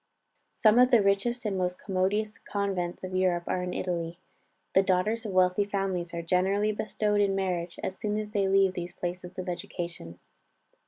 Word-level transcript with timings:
Some 0.53 0.79
of 0.79 0.89
the 0.89 1.03
richest 1.03 1.45
and 1.45 1.55
most 1.55 1.77
commodious 1.79 2.39
convents 2.39 3.03
of 3.03 3.13
Europe 3.13 3.43
are 3.45 3.61
in 3.61 3.71
Italy. 3.71 4.17
The 4.73 4.81
daughters 4.81 5.27
of 5.27 5.31
wealthy 5.31 5.63
families 5.63 6.11
are 6.11 6.23
generally 6.23 6.71
bestowed 6.71 7.21
in 7.21 7.35
marriage 7.35 7.77
as 7.83 7.99
soon 7.99 8.17
as 8.17 8.31
they 8.31 8.47
leave 8.47 8.73
these 8.73 8.93
places 8.95 9.37
of 9.37 9.47
education. 9.47 10.17